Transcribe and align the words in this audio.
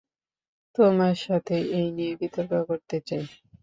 তোমার 0.75 1.15
সাথে 1.25 1.55
এই 1.77 1.87
নিয়ে 1.95 2.13
বিতর্ক 2.21 2.51
করতে 2.69 2.97
চাই। 3.07 3.23